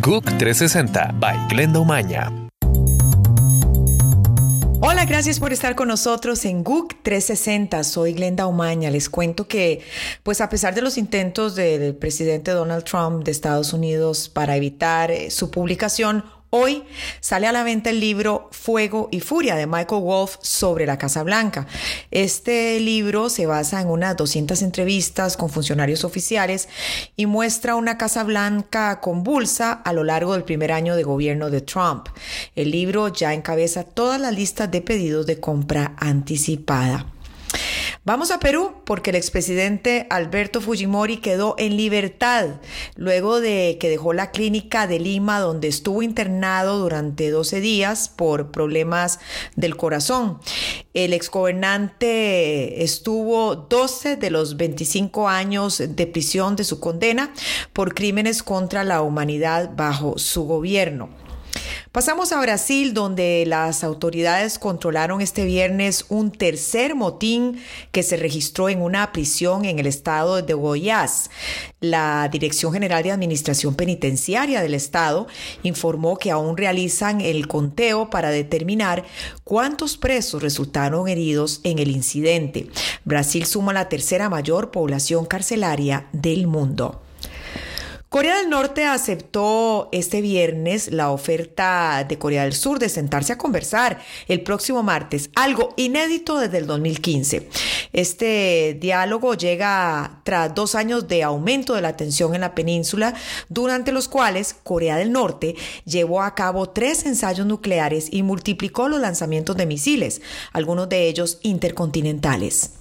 [0.00, 2.32] GUC 360 by Glenda Umaña.
[4.80, 7.84] Hola, gracias por estar con nosotros en GUC 360.
[7.84, 8.90] Soy Glenda Umaña.
[8.90, 9.82] Les cuento que,
[10.22, 15.10] pues a pesar de los intentos del presidente Donald Trump de Estados Unidos para evitar
[15.10, 16.82] eh, su publicación, Hoy
[17.20, 21.22] sale a la venta el libro Fuego y Furia de Michael Wolff sobre la Casa
[21.22, 21.68] Blanca.
[22.10, 26.68] Este libro se basa en unas 200 entrevistas con funcionarios oficiales
[27.14, 31.60] y muestra una Casa Blanca convulsa a lo largo del primer año de gobierno de
[31.60, 32.08] Trump.
[32.56, 37.06] El libro ya encabeza todas las listas de pedidos de compra anticipada.
[38.02, 42.46] Vamos a Perú porque el expresidente Alberto Fujimori quedó en libertad
[42.96, 48.52] luego de que dejó la clínica de Lima donde estuvo internado durante 12 días por
[48.52, 49.20] problemas
[49.54, 50.38] del corazón.
[50.94, 57.34] El exgobernante estuvo 12 de los 25 años de prisión de su condena
[57.74, 61.10] por crímenes contra la humanidad bajo su gobierno.
[61.92, 67.60] Pasamos a Brasil, donde las autoridades controlaron este viernes un tercer motín
[67.90, 71.30] que se registró en una prisión en el estado de Goiás.
[71.80, 75.26] La Dirección General de Administración Penitenciaria del estado
[75.64, 79.04] informó que aún realizan el conteo para determinar
[79.42, 82.70] cuántos presos resultaron heridos en el incidente.
[83.04, 87.02] Brasil suma la tercera mayor población carcelaria del mundo.
[88.10, 93.38] Corea del Norte aceptó este viernes la oferta de Corea del Sur de sentarse a
[93.38, 97.48] conversar el próximo martes, algo inédito desde el 2015.
[97.92, 103.14] Este diálogo llega tras dos años de aumento de la tensión en la península,
[103.48, 109.00] durante los cuales Corea del Norte llevó a cabo tres ensayos nucleares y multiplicó los
[109.00, 110.20] lanzamientos de misiles,
[110.52, 112.72] algunos de ellos intercontinentales.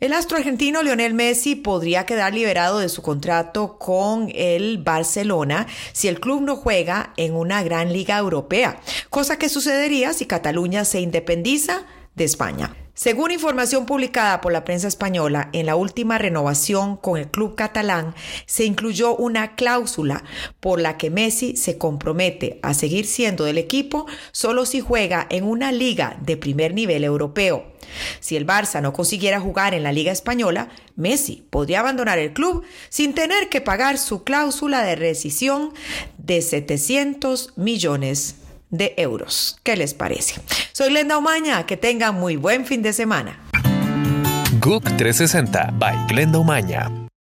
[0.00, 6.08] El astro argentino Lionel Messi podría quedar liberado de su contrato con el Barcelona si
[6.08, 11.02] el club no juega en una gran liga europea, cosa que sucedería si Cataluña se
[11.02, 11.82] independiza
[12.14, 12.79] de España.
[12.94, 18.14] Según información publicada por la prensa española, en la última renovación con el club catalán
[18.46, 20.24] se incluyó una cláusula
[20.58, 25.44] por la que Messi se compromete a seguir siendo del equipo solo si juega en
[25.44, 27.64] una liga de primer nivel europeo.
[28.20, 32.64] Si el Barça no consiguiera jugar en la Liga Española, Messi podría abandonar el club
[32.88, 35.72] sin tener que pagar su cláusula de rescisión
[36.18, 38.36] de 700 millones
[38.70, 39.58] de euros.
[39.62, 40.40] ¿Qué les parece?
[40.72, 43.38] Soy Lenda Omaña, que tengan muy buen fin de semana.
[44.60, 46.99] GUC 360 by Glenda Umaña.